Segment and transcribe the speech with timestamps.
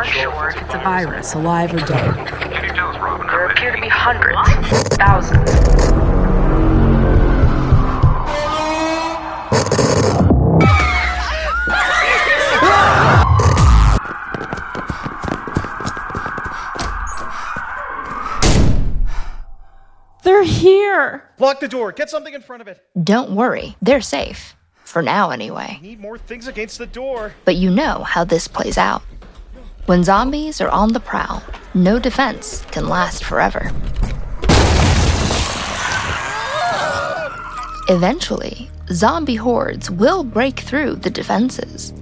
[0.00, 2.26] aren't sure if it's a virus, alive or dead.
[2.26, 4.38] Can you tell us, Robin, There appear to be hundreds,
[4.96, 5.50] thousands.
[20.22, 21.24] They're here.
[21.38, 21.92] Lock the door.
[21.92, 22.82] Get something in front of it.
[23.04, 24.54] Don't worry, they're safe.
[24.82, 25.78] For now, anyway.
[25.82, 27.34] Need more things against the door.
[27.44, 29.02] But you know how this plays out.
[29.86, 31.42] When zombies are on the prowl,
[31.74, 33.70] no defense can last forever.
[37.88, 41.92] Eventually, zombie hordes will break through the defenses.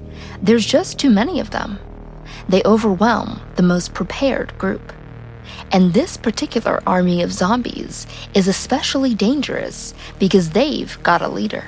[0.43, 1.79] There's just too many of them.
[2.49, 4.93] They overwhelm the most prepared group.
[5.73, 11.65] And this particular army of zombies is especially dangerous because they've got a leader.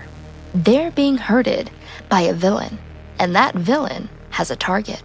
[0.55, 1.71] They're being herded
[2.09, 2.79] by a villain,
[3.19, 5.03] and that villain has a target.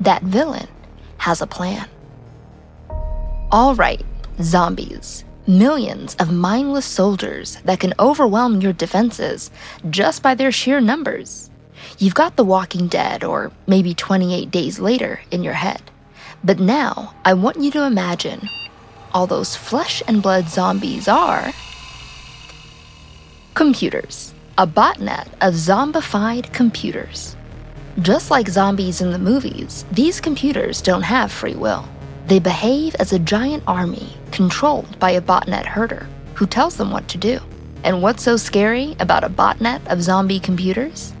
[0.00, 0.68] That villain
[1.18, 1.88] has a plan.
[3.50, 4.04] All right,
[4.42, 5.24] zombies.
[5.46, 9.50] Millions of mindless soldiers that can overwhelm your defenses
[9.90, 11.50] just by their sheer numbers.
[11.98, 15.82] You've got The Walking Dead or maybe 28 Days Later in your head.
[16.42, 18.48] But now, I want you to imagine
[19.14, 21.52] all those flesh and blood zombies are
[23.54, 27.35] computers, a botnet of zombified computers.
[28.02, 31.88] Just like zombies in the movies, these computers don't have free will.
[32.26, 37.08] They behave as a giant army controlled by a botnet herder who tells them what
[37.08, 37.40] to do.
[37.84, 41.14] And what's so scary about a botnet of zombie computers?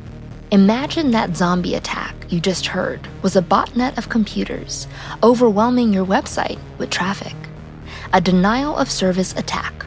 [0.50, 4.86] Imagine that zombie attack you just heard was a botnet of computers
[5.22, 7.34] overwhelming your website with traffic.
[8.12, 9.86] A denial of service attack.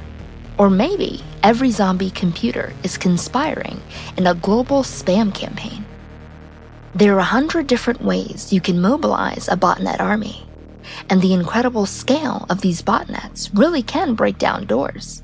[0.58, 3.80] Or maybe every zombie computer is conspiring
[4.18, 5.86] in a global spam campaign.
[6.95, 10.48] There are a hundred different ways you can mobilize a botnet army,
[11.08, 15.22] and the incredible scale of these botnets really can break down doors.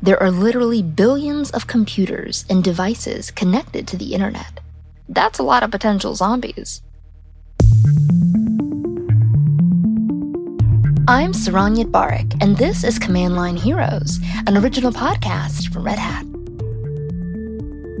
[0.00, 4.60] There are literally billions of computers and devices connected to the internet.
[5.08, 6.80] That's a lot of potential zombies.
[11.06, 16.24] I'm Saron Yitbarek, and this is Command Line Heroes, an original podcast from Red Hat.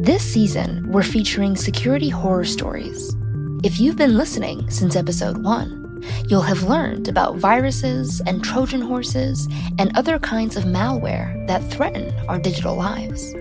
[0.04, 3.16] This season, we're featuring security horror stories.
[3.62, 9.48] If you've been listening since episode one, you'll have learned about viruses and Trojan horses
[9.78, 13.32] and other kinds of malware that threaten our digital lives.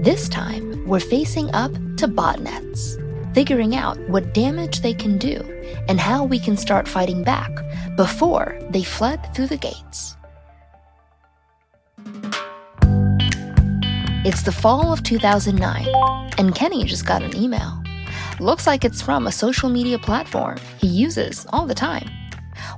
[0.00, 2.98] This time, we're facing up to botnets,
[3.32, 5.36] figuring out what damage they can do
[5.86, 7.52] and how we can start fighting back
[7.94, 10.16] before they fled through the gates.
[14.24, 15.86] It's the fall of 2009,
[16.38, 17.80] and Kenny just got an email.
[18.40, 22.10] Looks like it's from a social media platform he uses all the time,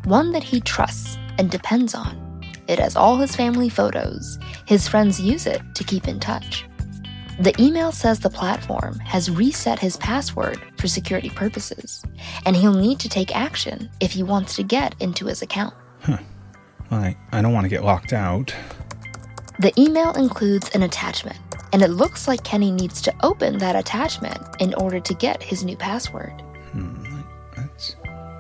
[0.04, 2.42] one that he trusts and depends on.
[2.68, 4.38] It has all his family photos.
[4.66, 6.66] His friends use it to keep in touch.
[7.38, 12.04] The email says the platform has reset his password for security purposes,
[12.44, 15.72] and he'll need to take action if he wants to get into his account.
[16.02, 16.18] Huh.
[16.90, 18.54] I, I don't want to get locked out.
[19.60, 21.38] The email includes an attachment,
[21.75, 25.62] and it looks like Kenny needs to open that attachment in order to get his
[25.65, 26.32] new password.
[26.72, 27.21] Hmm,
[27.54, 27.94] that's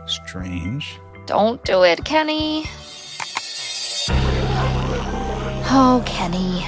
[0.06, 0.98] strange.
[1.26, 2.64] Don't do it, Kenny.
[5.68, 6.64] Oh, Kenny.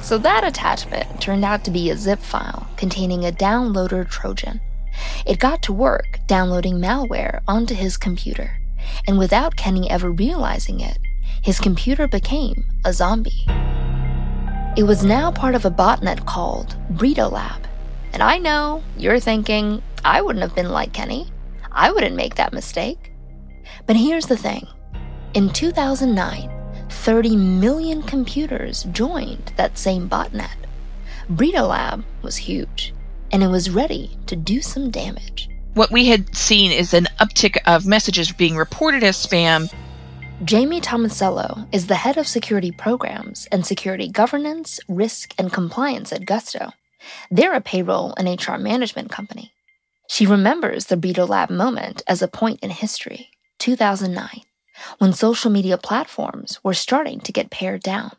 [0.00, 4.58] So that attachment turned out to be a zip file containing a downloader Trojan.
[5.26, 8.56] It got to work downloading malware onto his computer,
[9.06, 10.96] and without Kenny ever realizing it,
[11.42, 13.44] his computer became a zombie.
[14.74, 17.66] It was now part of a botnet called Bredo Lab.
[18.14, 21.30] And I know you're thinking, I wouldn't have been like Kenny.
[21.70, 23.12] I wouldn't make that mistake.
[23.84, 24.66] But here's the thing
[25.34, 26.50] in 2009,
[26.88, 30.56] 30 million computers joined that same botnet.
[31.30, 32.94] Bredo Lab was huge,
[33.30, 35.50] and it was ready to do some damage.
[35.74, 39.70] What we had seen is an uptick of messages being reported as spam.
[40.44, 46.26] Jamie Tomasello is the head of security programs and security governance, risk, and compliance at
[46.26, 46.72] Gusto.
[47.30, 49.52] They're a payroll and HR management company.
[50.08, 53.30] She remembers the Bredo Lab moment as a point in history,
[53.60, 54.42] 2009,
[54.98, 58.10] when social media platforms were starting to get pared down,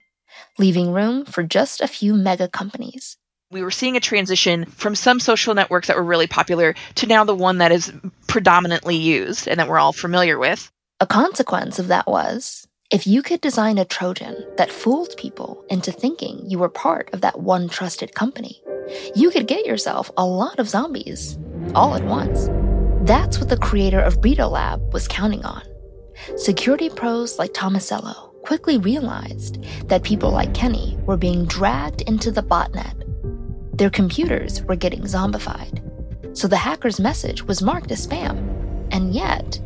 [0.57, 3.17] leaving room for just a few mega companies.
[3.51, 7.25] We were seeing a transition from some social networks that were really popular to now
[7.25, 7.91] the one that is
[8.27, 10.71] predominantly used and that we're all familiar with.
[10.99, 15.91] A consequence of that was if you could design a Trojan that fooled people into
[15.91, 18.61] thinking you were part of that one trusted company,
[19.15, 21.37] you could get yourself a lot of zombies
[21.73, 22.49] all at once.
[23.07, 25.63] That's what the creator of Bredo Lab was counting on.
[26.37, 32.43] Security pros like Tomasello quickly realized that people like Kenny were being dragged into the
[32.43, 33.03] botnet.
[33.77, 35.81] Their computers were getting zombified.
[36.37, 38.37] So the hacker's message was marked as spam.
[38.91, 39.59] And yet,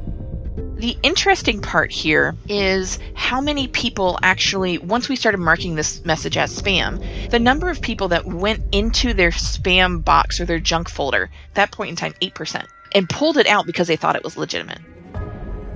[0.78, 6.38] The interesting part here is how many people actually, once we started marking this message
[6.38, 7.02] as spam,
[7.32, 11.72] the number of people that went into their spam box or their junk folder, that
[11.72, 12.64] point in time, 8%,
[12.94, 14.78] and pulled it out because they thought it was legitimate.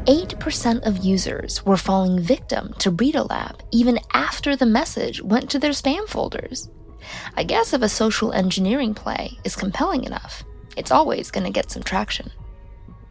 [0.06, 5.58] 8% of users were falling victim to Bredo Lab even after the message went to
[5.58, 6.70] their spam folders.
[7.36, 10.44] I guess if a social engineering play is compelling enough,
[10.78, 12.32] it's always going to get some traction.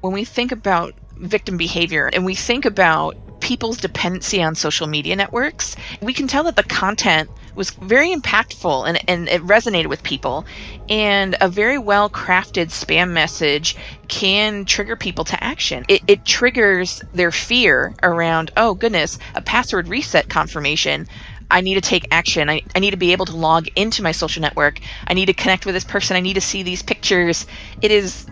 [0.02, 5.16] When we think about victim behavior and we think about people's dependency on social media
[5.16, 10.02] networks, we can tell that the content was very impactful and, and it resonated with
[10.02, 10.44] people.
[10.88, 13.76] And a very well crafted spam message
[14.08, 15.84] can trigger people to action.
[15.88, 21.06] It, it triggers their fear around, oh goodness, a password reset confirmation.
[21.50, 22.48] I need to take action.
[22.48, 24.78] I, I need to be able to log into my social network.
[25.08, 26.16] I need to connect with this person.
[26.16, 27.46] I need to see these pictures.
[27.82, 28.26] It is,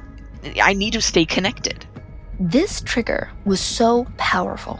[0.62, 1.84] I need to stay connected.
[2.40, 4.78] This trigger was so powerful.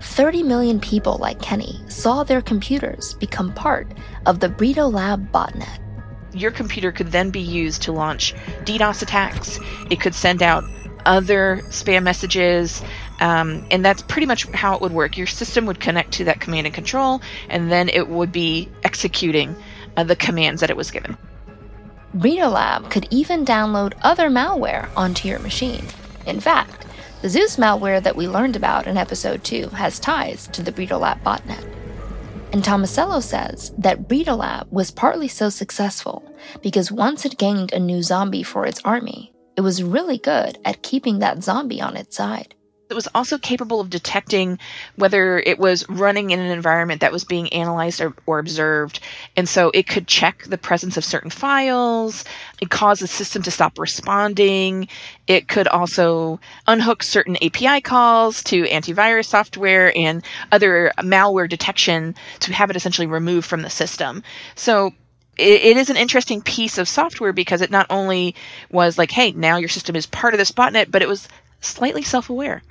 [0.00, 3.86] 30 million people like Kenny saw their computers become part
[4.26, 5.78] of the Bredo Lab botnet.
[6.32, 8.34] Your computer could then be used to launch
[8.64, 9.60] DDoS attacks.
[9.88, 10.64] It could send out
[11.06, 12.82] other spam messages.
[13.20, 15.16] Um, and that's pretty much how it would work.
[15.16, 19.54] Your system would connect to that command and control, and then it would be executing
[19.96, 21.16] uh, the commands that it was given.
[22.16, 25.84] Bredo Lab could even download other malware onto your machine.
[26.26, 26.86] In fact,
[27.22, 30.98] the Zeus malware that we learned about in episode 2 has ties to the Bredo
[31.00, 31.64] Lab botnet.
[32.52, 36.24] And Tomasello says that Bredo Lab was partly so successful
[36.62, 40.82] because once it gained a new zombie for its army, it was really good at
[40.82, 42.54] keeping that zombie on its side.
[42.90, 44.58] It was also capable of detecting
[44.96, 48.98] whether it was running in an environment that was being analyzed or, or, observed.
[49.36, 52.24] And so it could check the presence of certain files.
[52.60, 54.88] It caused the system to stop responding.
[55.28, 62.52] It could also unhook certain API calls to antivirus software and other malware detection to
[62.52, 64.24] have it essentially removed from the system.
[64.56, 64.94] So
[65.36, 68.34] it is an interesting piece of software because it not only
[68.72, 71.28] was like, hey, now your system is part of this botnet, but it was
[71.60, 72.62] slightly self aware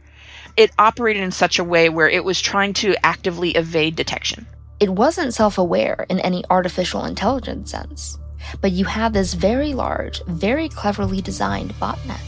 [0.60, 4.46] it operated in such a way where it was trying to actively evade detection.
[4.82, 8.18] It wasn't self aware in any artificial intelligence sense,
[8.60, 12.20] but you had this very large, very cleverly designed botnet.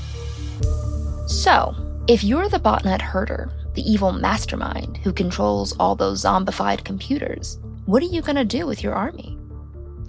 [1.30, 1.75] So,
[2.07, 8.01] if you're the botnet herder, the evil mastermind who controls all those zombified computers, what
[8.01, 9.38] are you going to do with your army?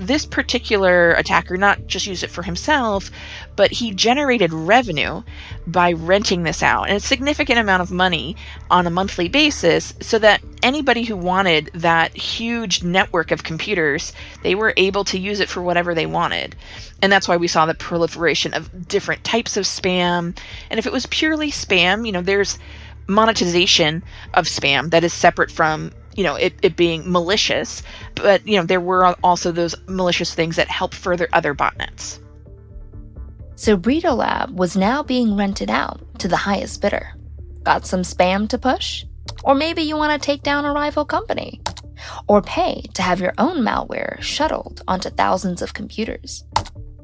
[0.06, 3.10] this particular attacker not just used it for himself,
[3.56, 5.22] but he generated revenue
[5.66, 8.36] by renting this out and a significant amount of money
[8.70, 14.12] on a monthly basis so that anybody who wanted that huge network of computers,
[14.42, 16.56] they were able to use it for whatever they wanted.
[17.02, 20.36] And that's why we saw the proliferation of different types of spam.
[20.70, 22.58] And if it was purely spam, you know, there's
[23.08, 24.02] monetization
[24.34, 27.82] of spam that is separate from you know it, it being malicious
[28.14, 32.18] but you know there were also those malicious things that help further other botnets
[33.54, 37.14] so Bredo Lab was now being rented out to the highest bidder.
[37.62, 39.04] Got some spam to push?
[39.44, 41.60] Or maybe you want to take down a rival company?
[42.28, 46.44] Or pay to have your own malware shuttled onto thousands of computers?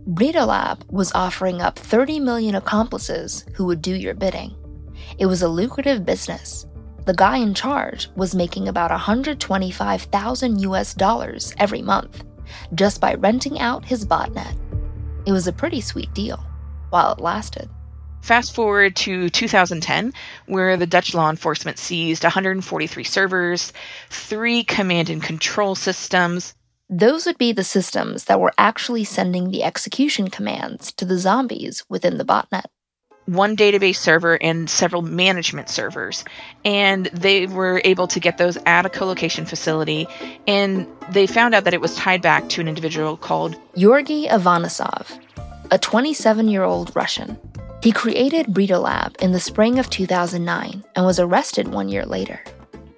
[0.09, 4.55] Bredo Lab was offering up 30 million accomplices who would do your bidding.
[5.19, 6.67] It was a lucrative business,
[7.09, 12.23] the guy in charge was making about 125,000 US dollars every month
[12.75, 14.55] just by renting out his botnet.
[15.29, 16.43] It was a pretty sweet deal
[16.89, 17.69] while it lasted.
[18.23, 20.15] Fast forward to 2010,
[20.47, 23.75] where the Dutch law enforcement seized 143 servers,
[24.09, 26.55] three command and control systems.
[26.89, 31.85] Those would be the systems that were actually sending the execution commands to the zombies
[31.91, 32.65] within the botnet
[33.29, 36.25] one database server and several management servers.
[36.65, 40.07] And they were able to get those at a colocation facility.
[40.47, 45.21] And they found out that it was tied back to an individual called Georgy Avanesov,
[45.71, 47.39] a 27 year old Russian.
[47.83, 52.43] He created Bredo Lab in the spring of 2009 and was arrested one year later.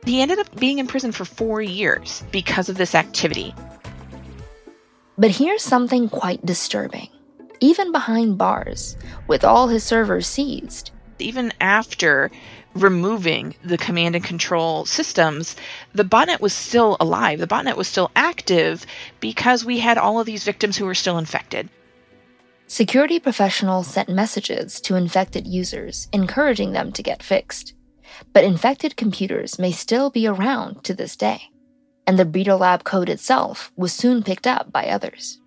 [0.07, 3.55] He ended up being in prison for four years because of this activity.
[5.19, 7.09] But here's something quite disturbing
[7.61, 10.91] even behind bars, with all his servers seized.
[11.19, 12.31] Even after
[12.75, 15.57] removing the command and control systems,
[15.93, 17.39] the botnet was still alive.
[17.39, 18.87] The botnet was still active
[19.21, 21.69] because we had all of these victims who were still infected.
[22.67, 27.75] Security professionals sent messages to infected users encouraging them to get fixed.
[28.33, 31.51] But infected computers may still be around to this day,
[32.07, 35.40] and the Bredo Lab code itself was soon picked up by others.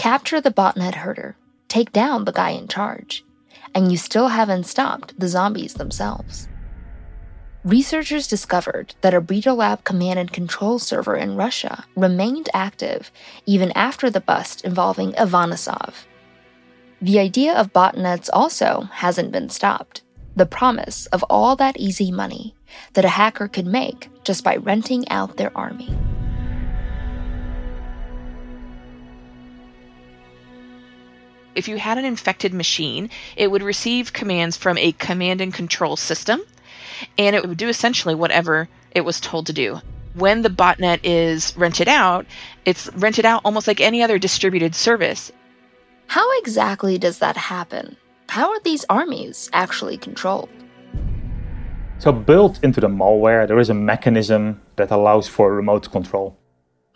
[0.00, 1.36] Capture the botnet herder,
[1.68, 3.22] take down the guy in charge,
[3.74, 6.48] and you still haven't stopped the zombies themselves.
[7.64, 13.12] Researchers discovered that a Bredo Lab command and control server in Russia remained active
[13.44, 16.06] even after the bust involving Avanesov,
[17.02, 20.00] the idea of botnets also hasn't been stopped.
[20.34, 22.54] The promise of all that easy money
[22.94, 25.94] that a hacker could make just by renting out their army.
[31.60, 35.94] If you had an infected machine, it would receive commands from a command and control
[35.94, 36.40] system,
[37.18, 39.78] and it would do essentially whatever it was told to do.
[40.14, 42.24] When the botnet is rented out,
[42.64, 45.30] it's rented out almost like any other distributed service.
[46.06, 47.94] How exactly does that happen?
[48.30, 50.48] How are these armies actually controlled?
[51.98, 56.38] So, built into the malware, there is a mechanism that allows for remote control.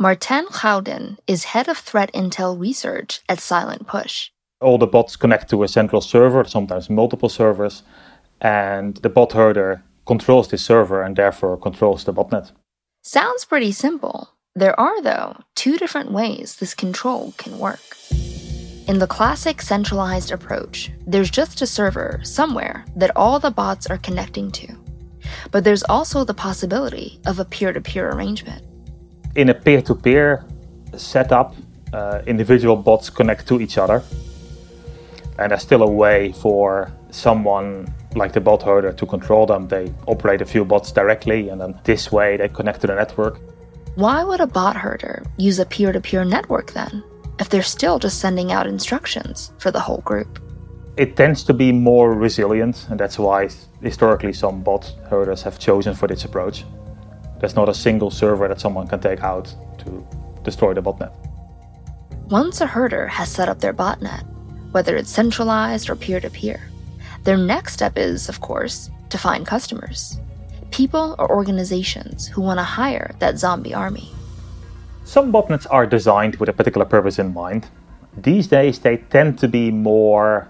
[0.00, 4.30] Martijn Grooten is head of threat intel research at Silent Push.
[4.60, 7.82] All the bots connect to a central server, sometimes multiple servers,
[8.40, 12.52] and the bot herder controls the server and therefore controls the botnet.
[13.02, 14.30] Sounds pretty simple.
[14.54, 17.80] There are, though, two different ways this control can work.
[18.86, 23.98] In the classic centralized approach, there's just a server somewhere that all the bots are
[23.98, 24.68] connecting to.
[25.50, 28.62] But there's also the possibility of a peer to peer arrangement.
[29.34, 30.44] In a peer to peer
[30.96, 31.54] setup,
[31.92, 34.02] uh, individual bots connect to each other.
[35.38, 39.68] And there's still a way for someone like the bot herder to control them.
[39.68, 43.40] They operate a few bots directly, and then this way they connect to the network.
[43.96, 47.02] Why would a bot herder use a peer to peer network then?
[47.38, 50.40] if they're still just sending out instructions for the whole group?
[50.96, 53.48] It tends to be more resilient, and that's why
[53.82, 56.64] historically some bot herders have chosen for this approach.
[57.40, 60.06] There's not a single server that someone can take out to
[60.44, 61.12] destroy the botnet.
[62.28, 64.24] Once a herder has set up their botnet,
[64.74, 66.60] whether it's centralized or peer to peer,
[67.22, 70.18] their next step is, of course, to find customers
[70.72, 74.10] people or organizations who want to hire that zombie army.
[75.04, 77.68] Some botnets are designed with a particular purpose in mind.
[78.16, 80.48] These days, they tend to be more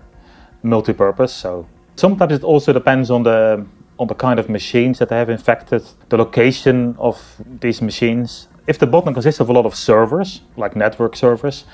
[0.63, 1.35] multi-purpose.
[1.35, 3.67] So sometimes it also depends on the
[3.99, 7.17] on the kind of machines that they have infected, the location of
[7.61, 8.49] these machines.
[8.67, 11.65] If the botnet consists of a lot of servers, like network servers,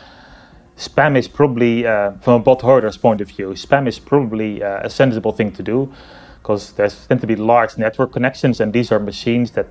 [0.80, 4.80] spam is probably, uh, from a bot herder's point of view, spam is probably uh,
[4.82, 5.92] a sensible thing to do
[6.42, 9.68] because there tend to be large network connections, and these are machines that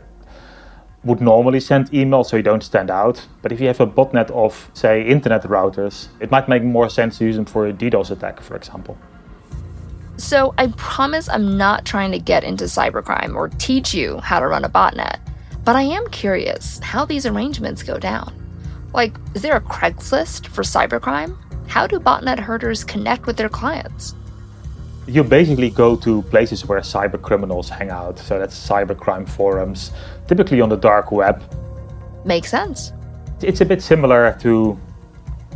[1.04, 3.26] would normally send email so you don't stand out.
[3.42, 7.18] But if you have a botnet of, say, internet routers, it might make more sense
[7.18, 8.96] to use them for a DDoS attack, for example.
[10.18, 14.48] So I promise I'm not trying to get into cybercrime or teach you how to
[14.48, 15.18] run a botnet,
[15.64, 18.39] but I am curious how these arrangements go down.
[18.94, 21.38] Like, is there a Craigslist for cybercrime?
[21.68, 24.16] How do botnet herders connect with their clients?
[25.10, 28.20] you basically go to places where cyber criminals hang out.
[28.20, 29.92] So that's cybercrime forums,
[30.28, 31.42] typically on the dark web.
[32.26, 32.94] Makes sense.
[33.42, 34.80] It's a bit similar to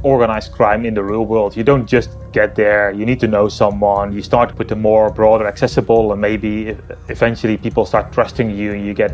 [0.01, 1.55] organized crime in the real world.
[1.55, 4.11] You don't just get there, you need to know someone.
[4.11, 6.75] You start with the more broader accessible, and maybe
[7.07, 9.13] eventually people start trusting you and you get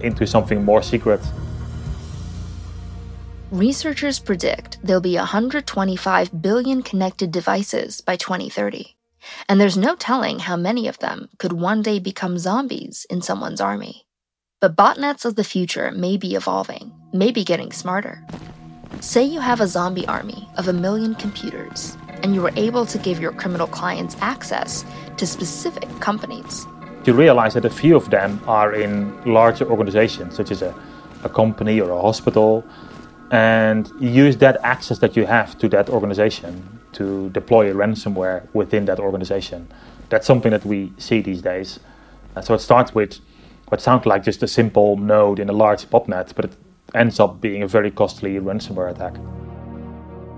[0.00, 1.20] into something more secret.
[3.50, 8.98] Researchers predict there'll be 125 billion connected devices by 2030
[9.48, 13.60] and there's no telling how many of them could one day become zombies in someone's
[13.60, 14.06] army.
[14.60, 18.24] But botnets of the future may be evolving, maybe getting smarter.
[19.00, 22.98] Say you have a zombie army of a million computers, and you were able to
[22.98, 24.84] give your criminal clients access
[25.16, 26.66] to specific companies.
[27.04, 30.74] You realize that a few of them are in larger organizations, such as a,
[31.22, 32.64] a company or a hospital,
[33.30, 38.46] and you use that access that you have to that organization to deploy a ransomware
[38.54, 39.68] within that organization.
[40.08, 41.80] That's something that we see these days.
[42.34, 43.18] Uh, so it starts with
[43.68, 46.56] what sounds like just a simple node in a large botnet, but it
[46.94, 49.16] ends up being a very costly ransomware attack.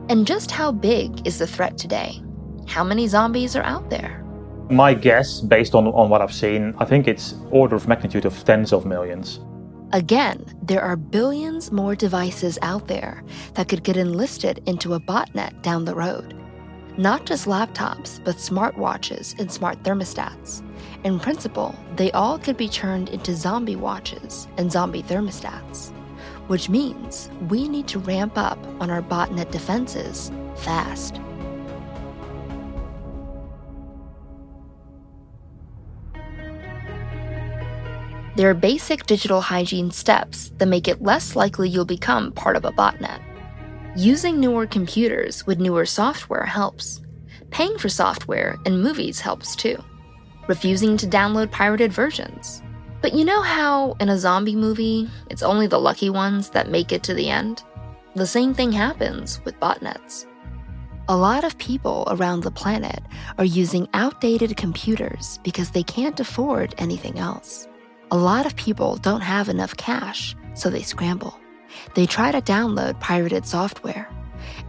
[0.09, 2.21] And just how big is the threat today?
[2.67, 4.25] How many zombies are out there?
[4.69, 8.45] My guess, based on, on what I've seen, I think it's order of magnitude of
[8.45, 9.41] tens of millions.
[9.93, 15.63] Again, there are billions more devices out there that could get enlisted into a botnet
[15.63, 16.37] down the road.
[16.97, 20.63] Not just laptops, but smartwatches and smart thermostats.
[21.03, 25.91] In principle, they all could be turned into zombie watches and zombie thermostats,
[26.47, 31.21] which means we need to ramp up on our botnet defenses fast.
[38.41, 42.65] There are basic digital hygiene steps that make it less likely you'll become part of
[42.65, 43.21] a botnet.
[43.95, 47.03] Using newer computers with newer software helps.
[47.51, 49.77] Paying for software and movies helps too.
[50.49, 52.63] Refusing to download pirated versions.
[53.03, 56.93] But you know how, in a zombie movie, it's only the lucky ones that make
[56.93, 57.63] it to the end?
[58.15, 60.25] The same thing happens with botnets.
[61.11, 63.03] A lot of people around the planet
[63.37, 67.67] are using outdated computers because they can't afford anything else.
[68.13, 71.39] A lot of people don't have enough cash, so they scramble.
[71.95, 74.09] They try to download pirated software.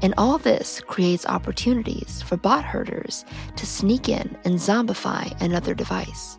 [0.03, 6.37] And all this creates opportunities for bot herders to sneak in and zombify another device.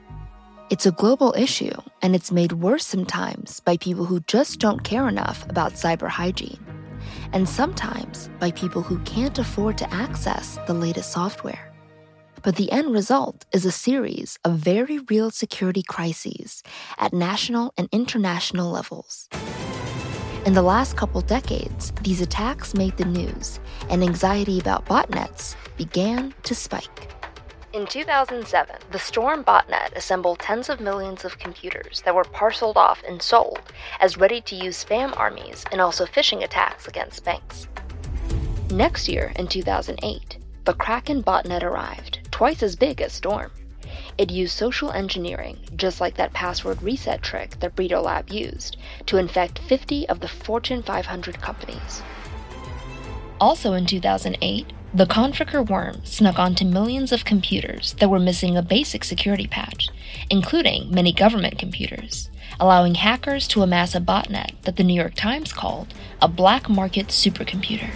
[0.71, 5.09] It's a global issue, and it's made worse sometimes by people who just don't care
[5.09, 6.65] enough about cyber hygiene,
[7.33, 11.72] and sometimes by people who can't afford to access the latest software.
[12.43, 16.65] But the end result is a series of very real security crises
[16.99, 19.29] at national and international levels.
[20.45, 26.35] In the last couple decades, these attacks made the news, and anxiety about botnets began
[26.43, 27.13] to spike.
[27.73, 33.05] In 2007, the Storm botnet assembled tens of millions of computers that were parceled off
[33.07, 33.61] and sold
[34.01, 37.69] as ready to use spam armies and also phishing attacks against banks.
[38.69, 43.51] Next year, in 2008, the Kraken botnet arrived, twice as big as Storm.
[44.17, 48.77] It used social engineering, just like that password reset trick that Bredo Lab used,
[49.07, 52.03] to infect 50 of the Fortune 500 companies.
[53.41, 58.63] Also in 2008, the Conficker worm snuck onto millions of computers that were missing a
[58.63, 59.89] basic security patch,
[60.31, 65.53] including many government computers, allowing hackers to amass a botnet that the New York Times
[65.53, 67.91] called a black market supercomputer.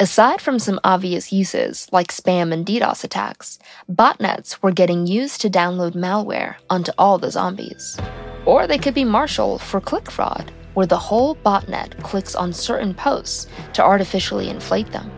[0.00, 5.48] Aside from some obvious uses like spam and DDoS attacks, botnets were getting used to
[5.48, 7.96] download malware onto all the zombies.
[8.44, 12.92] Or they could be marshaled for click fraud, where the whole botnet clicks on certain
[12.92, 15.12] posts to artificially inflate them.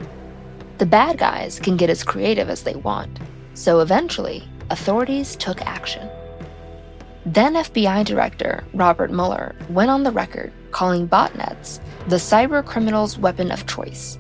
[0.77, 3.19] The bad guys can get as creative as they want,
[3.55, 6.07] so eventually, authorities took action.
[7.25, 13.51] Then FBI Director Robert Mueller went on the record calling botnets the cyber criminal's weapon
[13.51, 14.19] of choice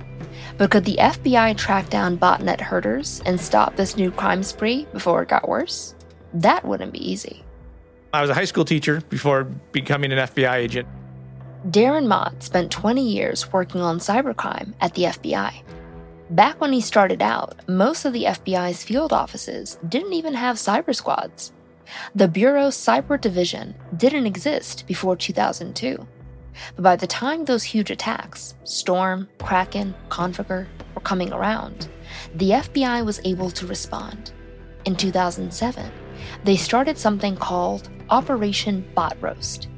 [0.58, 5.22] but could the FBI track down botnet herders and stop this new crime spree before
[5.22, 5.94] it got worse?
[6.32, 7.42] That wouldn't be easy.
[8.12, 10.88] I was a high school teacher before becoming an FBI agent.
[11.68, 15.52] Darren Mott spent 20 years working on cybercrime at the FBI.
[16.30, 20.94] Back when he started out, most of the FBI's field offices didn't even have cyber
[20.94, 21.52] squads.
[22.14, 26.06] The Bureau's cyber division didn't exist before 2002.
[26.74, 31.88] But by the time those huge attacks, Storm, Kraken, Conficker, were coming around,
[32.34, 34.32] the FBI was able to respond.
[34.84, 35.90] In 2007,
[36.44, 39.68] they started something called Operation Bot Roast,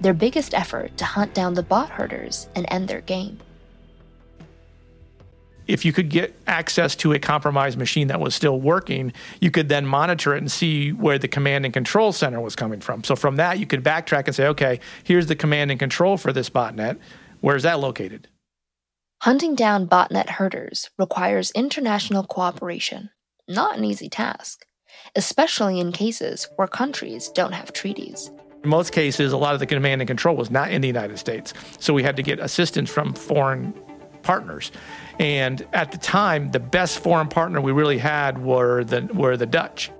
[0.00, 3.38] their biggest effort to hunt down the bot herders and end their game
[5.66, 9.68] if you could get access to a compromised machine that was still working, you could
[9.68, 13.04] then monitor it and see where the command and control center was coming from.
[13.04, 16.32] So from that, you could backtrack and say, okay, here's the command and control for
[16.32, 16.98] this botnet.
[17.40, 18.28] Where's that located?
[19.22, 23.10] Hunting down botnet herders requires international cooperation,
[23.48, 24.66] not an easy task,
[25.14, 28.30] especially in cases where countries don't have treaties.
[28.62, 31.18] In most cases, a lot of the command and control was not in the United
[31.18, 31.54] States.
[31.78, 33.72] So we had to get assistance from foreign
[34.26, 34.72] partners.
[35.18, 39.46] And at the time, the best foreign partner we really had were the, were the
[39.46, 39.90] Dutch.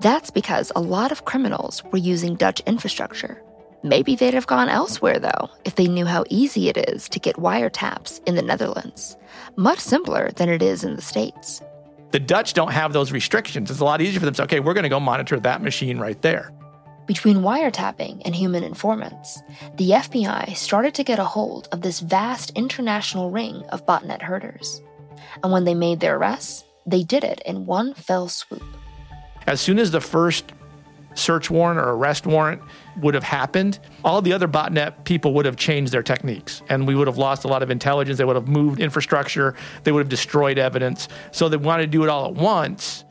[0.00, 3.40] That's because a lot of criminals were using Dutch infrastructure.
[3.84, 7.36] Maybe they'd have gone elsewhere, though, if they knew how easy it is to get
[7.36, 9.16] wiretaps in the Netherlands.
[9.56, 11.62] Much simpler than it is in the States.
[12.10, 13.70] The Dutch don't have those restrictions.
[13.70, 15.62] It's a lot easier for them to say, okay, we're going to go monitor that
[15.62, 16.52] machine right there.
[17.06, 19.42] Between wiretapping and human informants,
[19.76, 24.80] the FBI started to get a hold of this vast international ring of botnet herders.
[25.42, 28.62] And when they made their arrests, they did it in one fell swoop.
[29.46, 30.52] As soon as the first
[31.14, 32.62] search warrant or arrest warrant
[32.98, 36.94] would have happened, all the other botnet people would have changed their techniques and we
[36.94, 38.18] would have lost a lot of intelligence.
[38.18, 41.08] They would have moved infrastructure, they would have destroyed evidence.
[41.32, 43.04] So they wanted to do it all at once.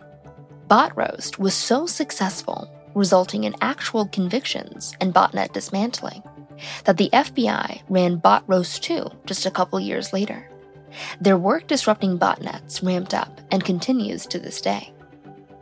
[0.70, 6.24] Bot Roast was so successful resulting in actual convictions and botnet dismantling,
[6.86, 10.48] that the FBI ran Bot Roast 2 just a couple years later.
[11.20, 14.94] Their work disrupting botnets ramped up and continues to this day.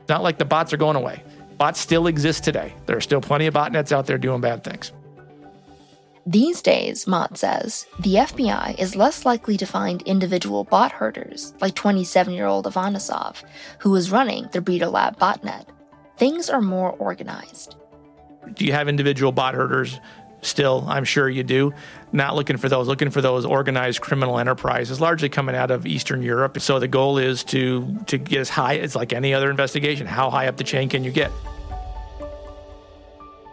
[0.07, 1.23] Not like the bots are going away.
[1.57, 2.73] Bots still exist today.
[2.85, 4.91] There are still plenty of botnets out there doing bad things.
[6.25, 11.75] These days, Mott says, the FBI is less likely to find individual bot herders like
[11.75, 13.43] 27 year old Avanesov,
[13.79, 15.65] who was running the Bredo Lab botnet,
[16.19, 17.75] things are more organized.
[18.53, 19.99] Do you have individual bot herders?
[20.41, 21.73] Still, I'm sure you do.
[22.13, 26.21] Not looking for those, looking for those organized criminal enterprises, largely coming out of Eastern
[26.21, 26.59] Europe.
[26.61, 30.07] So the goal is to to get as high as like any other investigation.
[30.07, 31.31] How high up the chain can you get?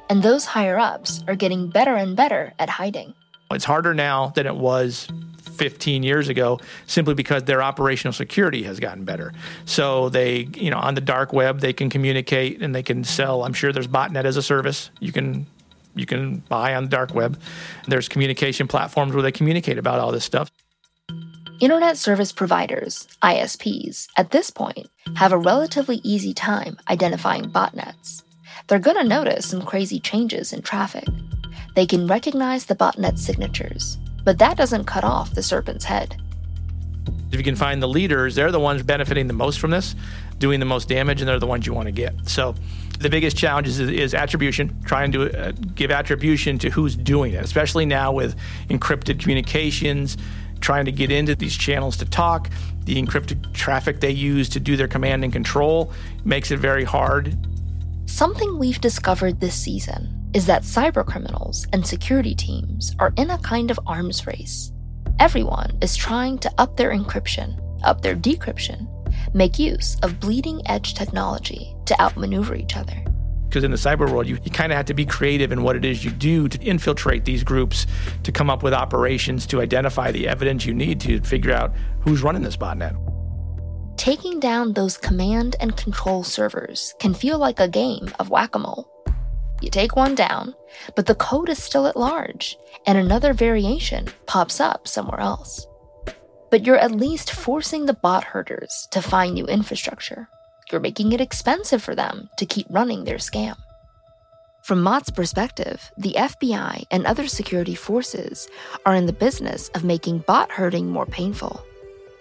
[0.08, 3.14] And those higher ups are getting better and better at hiding.
[3.50, 5.08] It's harder now than it was
[5.56, 9.32] 15 years ago simply because their operational security has gotten better.
[9.64, 13.44] So they, you know, on the dark web they can communicate and they can sell.
[13.44, 14.90] I'm sure there's botnet as a service.
[15.00, 15.46] You can
[15.94, 17.40] you can buy on the dark web.
[17.88, 20.50] There's communication platforms where they communicate about all this stuff.
[21.58, 28.22] Internet service providers, ISPs, at this point have a relatively easy time identifying botnets.
[28.66, 31.06] They're going to notice some crazy changes in traffic.
[31.74, 36.20] They can recognize the botnet signatures, but that doesn't cut off the serpent's head.
[37.30, 39.94] If you can find the leaders, they're the ones benefiting the most from this,
[40.38, 42.28] doing the most damage, and they're the ones you want to get.
[42.28, 42.56] So
[42.98, 47.44] the biggest challenge is, is attribution, trying to uh, give attribution to who's doing it,
[47.44, 48.34] especially now with
[48.68, 50.16] encrypted communications,
[50.60, 52.50] trying to get into these channels to talk.
[52.82, 55.92] The encrypted traffic they use to do their command and control
[56.24, 57.36] makes it very hard.
[58.06, 63.70] Something we've discovered this season is that cybercriminals and security teams are in a kind
[63.70, 64.70] of arms race.
[65.18, 68.86] Everyone is trying to up their encryption, up their decryption,
[69.32, 73.02] make use of bleeding edge technology to outmaneuver each other.
[73.48, 75.74] Because in the cyber world, you, you kind of have to be creative in what
[75.74, 77.86] it is you do to infiltrate these groups,
[78.22, 82.22] to come up with operations, to identify the evidence you need to figure out who's
[82.22, 82.94] running this botnet.
[83.96, 88.58] Taking down those command and control servers can feel like a game of whack a
[88.58, 88.92] mole.
[89.60, 90.54] You take one down,
[90.94, 95.66] but the code is still at large, and another variation pops up somewhere else.
[96.50, 100.28] But you're at least forcing the bot herders to find new infrastructure.
[100.70, 103.56] You're making it expensive for them to keep running their scam.
[104.62, 108.48] From Mott's perspective, the FBI and other security forces
[108.84, 111.64] are in the business of making bot herding more painful.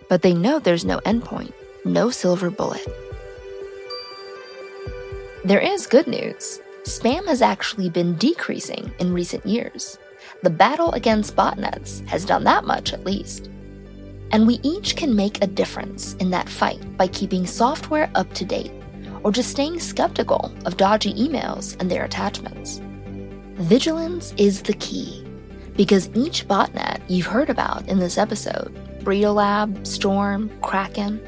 [0.09, 2.85] But they know there's no endpoint, no silver bullet.
[5.43, 9.97] There is good news spam has actually been decreasing in recent years.
[10.43, 13.49] The battle against botnets has done that much at least.
[14.31, 18.45] And we each can make a difference in that fight by keeping software up to
[18.45, 18.71] date
[19.23, 22.81] or just staying skeptical of dodgy emails and their attachments.
[23.55, 25.25] Vigilance is the key
[25.75, 28.73] because each botnet you've heard about in this episode
[29.05, 31.19] Lab, Storm, Kraken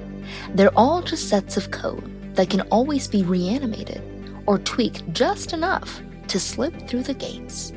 [0.54, 4.02] they're all just sets of code that can always be reanimated
[4.48, 7.72] or tweaked just enough to slip through the gates.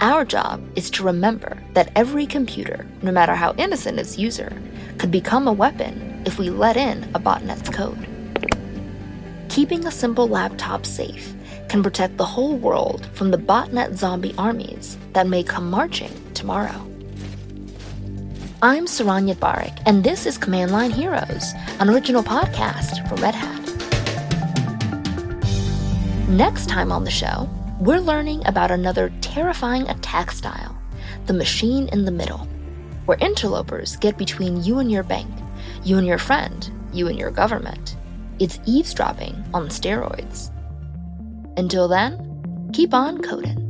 [0.00, 4.52] Our job is to remember that every computer, no matter how innocent its user,
[4.98, 8.08] could become a weapon if we let in a botnet's code.
[9.48, 11.34] Keeping a simple laptop safe
[11.68, 16.90] can protect the whole world from the botnet zombie armies that may come marching tomorrow.
[18.62, 23.53] I'm Saron Yitbarek, and this is Command Line Heroes, an original podcast from Red Hat.
[26.34, 30.76] Next time on the show, we're learning about another terrifying attack style
[31.26, 32.48] the machine in the middle,
[33.04, 35.30] where interlopers get between you and your bank,
[35.84, 37.96] you and your friend, you and your government.
[38.40, 40.50] It's eavesdropping on steroids.
[41.56, 43.63] Until then, keep on coding.